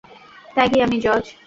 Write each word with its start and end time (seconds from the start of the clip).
ত্যাগী, 0.55 0.77
আমি 0.81 0.97
জজ। 0.99 1.25